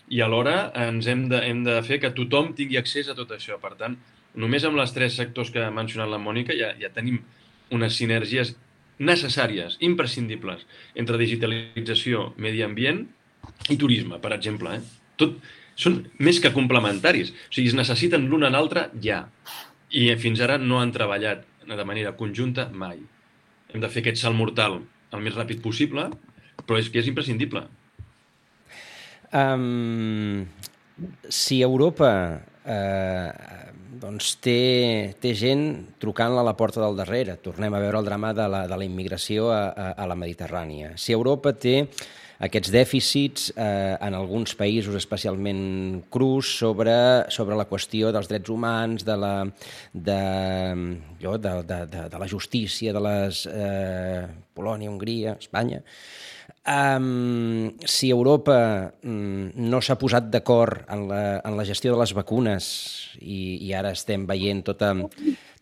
[0.08, 3.58] I alhora ens hem de, hem de fer que tothom tingui accés a tot això.
[3.60, 3.98] Per tant,
[4.38, 7.20] només amb les tres sectors que ha mencionat la Mònica ja, ja tenim
[7.74, 8.54] unes sinergies
[8.98, 10.64] necessàries, imprescindibles,
[10.98, 13.04] entre digitalització, medi ambient
[13.70, 14.78] i turisme, per exemple.
[14.78, 15.10] Eh?
[15.20, 15.36] Tot,
[15.78, 17.30] són més que complementaris.
[17.30, 19.24] O sigui, es necessiten l'un en l'altre ja.
[19.90, 22.98] I fins ara no han treballat de manera conjunta mai.
[23.72, 24.80] Hem de fer aquest salt mortal
[25.12, 26.08] el més ràpid possible,
[26.64, 27.64] però és que és imprescindible.
[29.32, 30.46] Um,
[31.28, 32.10] si Europa
[32.64, 33.28] eh,
[34.00, 35.64] doncs té, té gent
[36.00, 37.38] trucant-la a la porta del darrere.
[37.42, 40.94] Tornem a veure el drama de la, de la immigració a, a, a la Mediterrània.
[40.96, 41.80] Si Europa té
[42.38, 46.94] aquests dèficits eh, en alguns països especialment crus sobre,
[47.34, 49.34] sobre la qüestió dels drets humans, de la,
[49.92, 50.20] de,
[51.22, 54.24] jo, de, de, de, de la justícia, de les eh,
[54.54, 55.82] Polònia, Hongria, Espanya,
[56.68, 62.12] Um, si Europa um, no s'ha posat d'acord en, la, en la gestió de les
[62.12, 62.66] vacunes
[63.22, 64.90] i, i ara estem veient tota,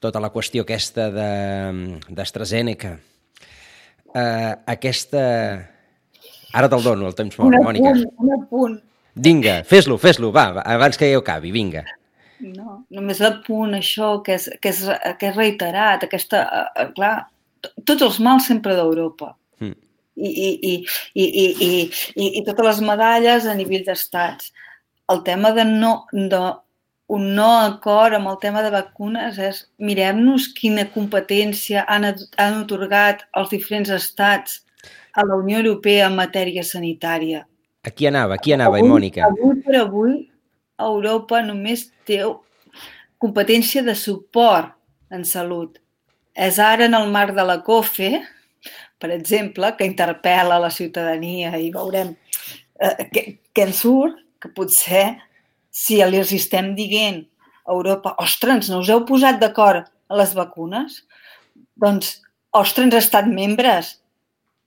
[0.03, 2.97] tota la qüestió aquesta d'AstraZeneca,
[4.11, 5.23] uh, aquesta...
[6.57, 7.93] Ara te'l dono, el temps mort, Mònica.
[7.93, 8.77] Un apunt, un apunt.
[9.27, 11.85] Vinga, fes-lo, fes-lo, va, abans que jo acabi, vinga.
[12.45, 14.83] No, només el punt això que és, que és,
[15.21, 16.43] que és reiterat, aquesta,
[16.77, 17.15] uh, clar,
[17.89, 19.33] tots els mals sempre d'Europa
[20.17, 20.75] i, i, i,
[21.15, 21.71] i, i,
[22.17, 24.53] i, i totes les medalles a nivell d'estats.
[25.13, 26.43] El tema de no, de
[27.17, 32.09] un no acord amb el tema de vacunes és mirem-nos quina competència han,
[32.43, 34.63] han otorgat els diferents estats
[35.17, 37.45] a la Unió Europea en matèria sanitària.
[37.87, 39.27] Aquí anava, aquí anava, avui, Mònica.
[39.29, 40.15] Avui per avui,
[40.79, 42.21] Europa només té
[43.23, 44.75] competència de suport
[45.15, 45.79] en salut.
[46.37, 48.19] És ara en el marc de la COFE,
[49.01, 52.13] per exemple, que interpel·la la ciutadania i veurem
[52.81, 55.07] eh, què, què en surt, que potser
[55.73, 57.23] si els estem dient
[57.67, 61.03] a Europa, ostres, no us heu posat d'acord a les vacunes?
[61.81, 62.19] Doncs,
[62.57, 63.97] ostres, estat membres,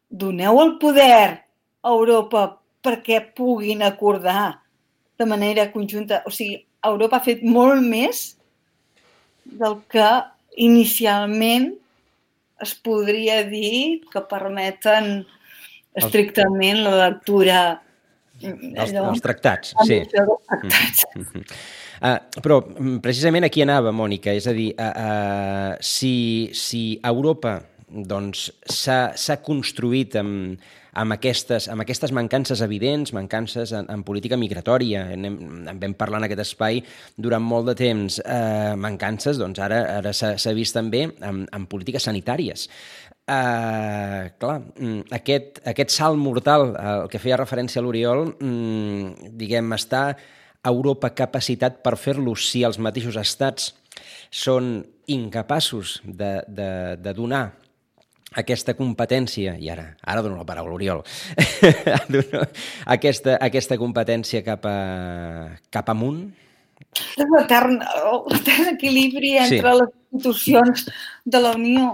[0.09, 1.45] doneu el poder
[1.81, 4.59] a Europa perquè puguin acordar
[5.19, 6.23] de manera conjunta.
[6.25, 8.23] O sigui, Europa ha fet molt més
[9.43, 10.07] del que
[10.59, 11.73] inicialment
[12.63, 15.21] es podria dir que permeten
[15.99, 17.59] estrictament la lectura
[18.39, 20.01] dels, dels tractats, sí.
[20.11, 21.05] Tractats.
[21.15, 21.43] Mm -hmm.
[22.01, 27.61] uh, però mm, precisament aquí anava, Mònica, és a dir, uh, uh, si, si Europa
[27.89, 30.61] doncs, s'ha construït amb,
[30.99, 35.05] amb aquestes, amb aquestes mancances evidents, mancances en, en política migratòria.
[35.13, 35.27] En,
[35.69, 36.81] en vam parlar en aquest espai
[37.17, 38.19] durant molt de temps.
[38.23, 42.67] Eh, mancances, doncs ara, ara s'ha vist també en, en polítiques sanitàries.
[43.29, 50.15] Uh, clar, mm, aquest, aquest salt mortal al que feia referència l'Oriol, mm, diguem, està
[50.65, 53.69] Europa capacitat per fer-lo si els mateixos estats
[54.33, 57.51] són incapaços de, de, de donar
[58.37, 61.01] aquesta competència, i ara, ara dono la paraula a l'Oriol,
[62.95, 66.27] aquesta, aquesta competència cap, a, cap amunt?
[66.89, 67.79] És l'etern
[68.73, 69.79] equilibri entre sí.
[69.81, 70.85] les institucions
[71.25, 71.93] de la Unió.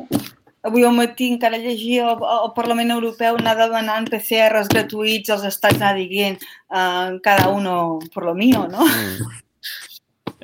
[0.66, 5.78] Avui al matí encara llegia el, el Parlament Europeu anar demanant PCRs gratuïts als estats
[5.78, 8.88] anar dient uh, cada uno por lo mío, no?
[8.88, 9.44] Mm.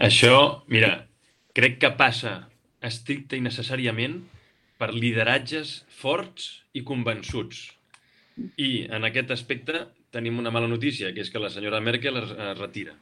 [0.02, 0.36] Això,
[0.70, 0.94] mira,
[1.58, 2.38] crec que passa
[2.82, 4.20] estricte i necessàriament
[4.82, 7.68] per lideratges forts i convençuts.
[8.58, 12.34] I en aquest aspecte tenim una mala notícia, que és que la senyora Merkel es,
[12.58, 12.96] retira.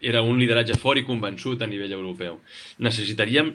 [0.00, 2.40] Era un lideratge fort i convençut a nivell europeu.
[2.82, 3.52] Necessitaríem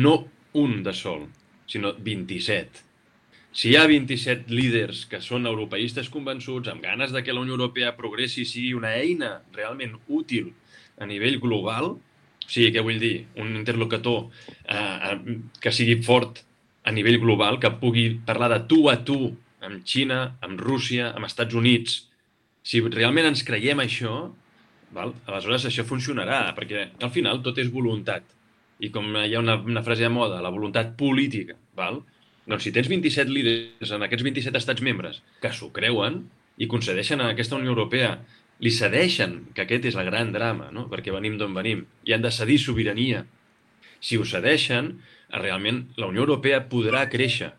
[0.00, 0.14] no
[0.56, 1.26] un de sol,
[1.68, 2.86] sinó 27.
[3.58, 7.58] Si hi ha 27 líders que són europeistes convençuts, amb ganes de que la Unió
[7.58, 10.52] Europea progressi i sigui una eina realment útil
[10.98, 13.26] a nivell global, o sigui, què vull dir?
[13.42, 14.28] Un interlocutor
[14.64, 15.16] eh,
[15.60, 16.46] que sigui fort
[16.88, 19.18] a nivell global, que pugui parlar de tu a tu
[19.60, 21.98] amb Xina, amb Rússia, amb Estats Units.
[22.64, 24.14] Si realment ens creiem això,
[24.96, 25.12] val?
[25.28, 28.24] aleshores això funcionarà, perquè al final tot és voluntat.
[28.80, 32.00] I com hi ha una, una frase de moda, la voluntat política, val?
[32.48, 36.22] doncs si tens 27 líders en aquests 27 estats membres que s'ho creuen
[36.56, 38.14] i concedeixen a aquesta Unió Europea
[38.64, 40.86] li cedeixen, que aquest és el gran drama, no?
[40.90, 43.26] perquè venim d'on venim, i han de cedir sobirania.
[44.00, 44.94] Si ho cedeixen,
[45.32, 47.52] realment la Unió Europea podrà créixer,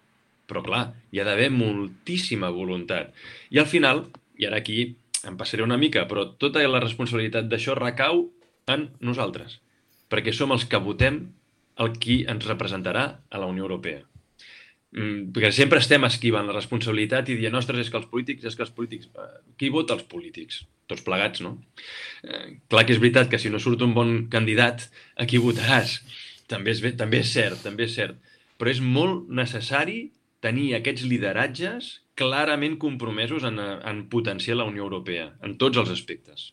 [0.50, 3.14] però clar, hi ha d'haver moltíssima voluntat.
[3.54, 4.96] I al final, i ara aquí
[5.28, 8.26] em passaré una mica, però tota la responsabilitat d'això recau
[8.70, 9.60] en nosaltres,
[10.10, 11.26] perquè som els que votem
[11.80, 14.04] el qui ens representarà a la Unió Europea.
[14.90, 18.58] Mm, perquè sempre estem esquivant la responsabilitat i dient, ostres, és que els polítics, és
[18.58, 19.12] que els polítics...
[19.14, 19.28] Eh,
[19.60, 20.64] qui vota els polítics?
[20.90, 21.60] Tots plegats, no?
[22.26, 26.00] Eh, clar que és veritat que si no surt un bon candidat, a qui votaràs?
[26.50, 28.18] També és, també és cert, també és cert.
[28.60, 30.10] Però és molt necessari
[30.44, 36.50] tenir aquests lideratges clarament compromesos en, en potenciar la Unió Europea, en tots els aspectes.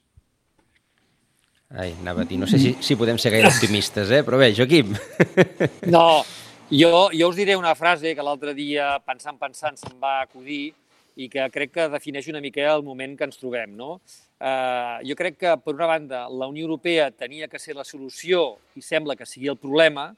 [1.75, 4.23] Ai, anava a dir, no sé si, si podem ser gaire optimistes, eh?
[4.27, 4.95] però bé, Joaquim.
[5.97, 6.23] No,
[6.71, 10.71] jo, jo us diré una frase que l'altre dia, pensant, pensant, se'm va acudir
[11.17, 13.75] i que crec que defineix una mica el moment que ens trobem.
[13.75, 13.97] No?
[14.37, 18.57] Eh, jo crec que, per una banda, la Unió Europea tenia que ser la solució
[18.77, 20.11] i sembla que sigui el problema,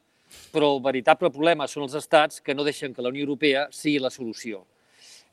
[0.53, 4.03] però el veritable problema són els estats que no deixen que la Unió Europea sigui
[4.03, 4.65] la solució.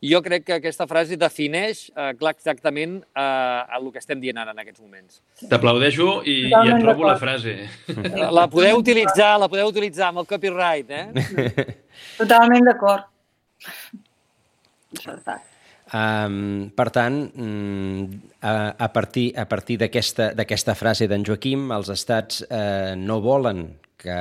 [0.04, 4.38] I jo crec que aquesta frase defineix eh, clar exactament eh, el que estem dient
[4.38, 5.22] ara en aquests moments.
[5.50, 7.56] T'aplaudeixo i, i et trobo la frase.
[8.12, 11.08] La, la podeu utilitzar, la podeu utilitzar amb el copyright, eh?
[12.20, 13.10] Totalment d'acord.
[15.94, 22.42] Um, per tant, mm, a, a partir, a partir d'aquesta frase d'en Joaquim, els estats
[22.50, 24.18] eh, no volen que,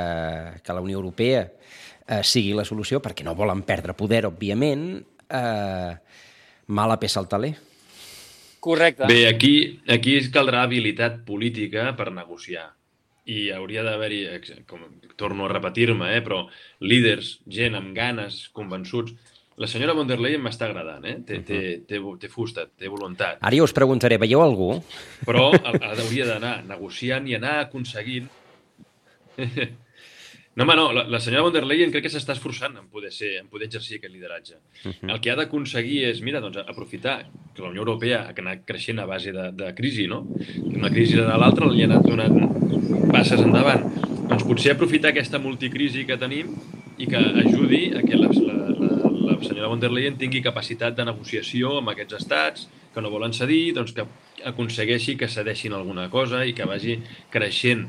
[0.60, 4.88] que la Unió Europea eh, sigui la solució perquè no volen perdre poder, òbviament,
[5.24, 5.92] eh,
[6.66, 7.54] mala peça al taler.
[8.64, 9.08] Correcte.
[9.08, 12.70] Bé, aquí, aquí caldrà habilitat política per negociar.
[13.24, 14.22] I hauria d'haver-hi,
[14.68, 14.84] com
[15.20, 16.44] torno a repetir-me, eh, però
[16.80, 19.16] líders, gent amb ganes, convençuts.
[19.56, 21.18] La senyora von der Leyen m'està agradant, eh?
[21.26, 23.38] Té, té, té, té fusta, té voluntat.
[23.38, 24.72] Ara jo us preguntaré, veieu algú?
[25.26, 28.26] Però hauria d'anar negociant i anar aconseguint
[30.54, 33.12] no, home, no, la, la senyora von der Leyen crec que s'està esforçant en poder,
[33.14, 34.58] ser, en poder exercir aquest lideratge.
[34.84, 35.12] Uh -huh.
[35.14, 38.98] El que ha d'aconseguir és, mira, doncs, aprofitar que la Unió Europea ha anat creixent
[38.98, 40.26] a base de, de crisi, no?
[40.64, 43.82] Una crisi de l'altra li ha anat donant passes endavant.
[44.28, 46.54] Doncs potser aprofitar aquesta multicrisi que tenim
[46.98, 49.03] i que ajudi a que la, la, la
[49.44, 53.74] senyora von der Leyen tingui capacitat de negociació amb aquests estats que no volen cedir,
[53.76, 54.06] doncs que
[54.46, 57.00] aconsegueixi que cedeixin alguna cosa i que vagi
[57.32, 57.88] creixent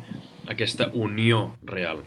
[0.51, 2.01] aquesta unió real.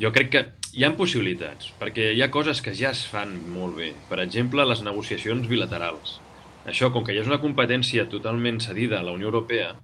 [0.00, 3.76] Jo crec que hi han possibilitats, perquè hi ha coses que ja es fan molt
[3.76, 3.92] bé.
[4.08, 6.18] Per exemple, les negociacions bilaterals.
[6.70, 9.74] Això, com que ja és una competència totalment cedida a la Unió Europea,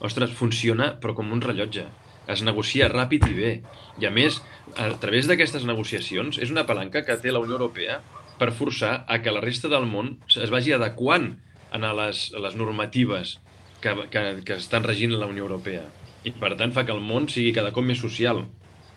[0.00, 1.86] ostres, funciona però com un rellotge.
[2.30, 3.52] Es negocia ràpid i bé.
[4.00, 4.38] I a més,
[4.78, 8.00] a través d'aquestes negociacions, és una palanca que té la Unió Europea
[8.38, 11.34] per forçar a que la resta del món es vagi adequant
[11.72, 13.38] a les, a les normatives
[13.82, 15.84] que, que, que estan regint la Unió Europea.
[16.22, 18.44] I, per tant, fa que el món sigui cada cop més social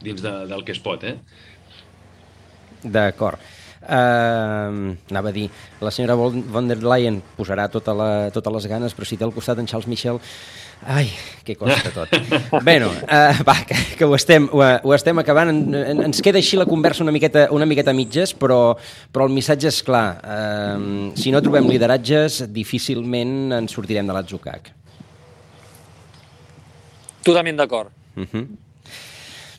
[0.06, 1.18] dins de, del que es pot, eh?
[2.86, 3.42] D'acord.
[3.86, 5.46] Uh, anava a dir,
[5.82, 9.34] la senyora von der Leyen posarà tota la, totes les ganes, però si té al
[9.34, 10.18] costat en Charles Michel,
[10.84, 11.10] ai,
[11.44, 12.12] que costa tot.
[12.66, 15.52] Bé, no, uh, va, que, que ho, estem, ho, ho estem acabant.
[15.54, 18.76] En, en, ens queda així la conversa una miqueta, una miqueta mitges, però,
[19.14, 20.06] però el missatge és clar.
[20.22, 24.74] Uh, si no trobem lideratges, difícilment ens sortirem de l'atzucac.
[27.26, 27.90] Totalment d'acord.
[28.16, 28.46] Uh -huh.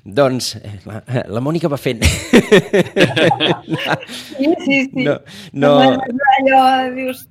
[0.06, 1.00] Doncs eh, la,
[1.34, 1.98] la Mònica va fent.
[4.36, 5.04] Sí, sí, sí.
[5.04, 5.16] No,
[5.52, 5.72] no.
[6.36, 6.60] Allò,
[6.94, 7.24] dius,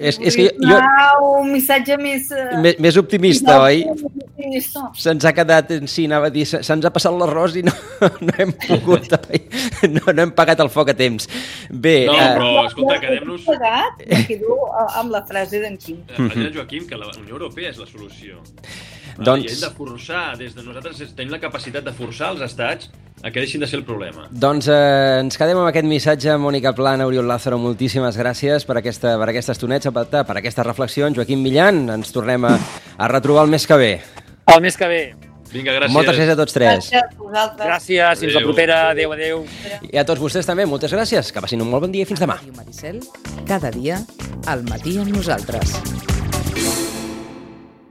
[0.00, 2.30] És, és que jo, jo un missatge més...
[2.32, 3.82] eh, més, més optimista, oi?
[3.92, 4.86] optimista.
[4.96, 7.74] Se'ns ha quedat, sí, anava a dir, se- se'ns ha passat l'arròs i no,
[8.26, 9.42] no hem pogut, oi?
[9.92, 11.28] No, no hem pagat el foc a temps.
[11.70, 13.44] Bé, No, eh, però, escolta, quedem-nos...
[13.48, 16.00] Pagat, em quedo eh, amb la frase d'en Quim.
[16.16, 18.40] Allà, Joaquim, que la Unió Europea és la solució.
[19.20, 19.44] Doncs- Doncs...
[19.44, 22.90] I hem de forçar, des de nosaltres tenim la capacitat de forçar els estats
[23.22, 24.26] a que deixin de ser el problema.
[24.32, 26.36] Doncs eh, ens quedem amb aquest missatge.
[26.40, 31.10] Mònica Plana, Oriol Lázaro, moltíssimes gràcies per aquesta, per aquesta estoneta, per, per aquesta reflexió.
[31.12, 32.54] Joaquim Millan, ens tornem a,
[32.96, 33.92] a retrobar el mes que ve.
[34.54, 35.02] El mes que ve.
[35.50, 35.92] Vinga, gràcies.
[35.92, 36.90] Moltes gràcies a tots tres.
[36.92, 37.66] Gràcies a vosaltres.
[37.66, 38.78] Gràcies, fins la propera.
[38.94, 39.42] Adéu, adéu.
[39.90, 41.32] I a tots vostès també, moltes gràcies.
[41.34, 42.38] Que passin un molt bon dia i fins demà.
[42.56, 43.02] Maricel,
[43.50, 43.98] cada dia,
[44.46, 45.74] al matí amb nosaltres.